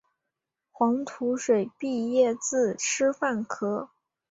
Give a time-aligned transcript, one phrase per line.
[0.71, 3.91] 黄土水毕业自师范科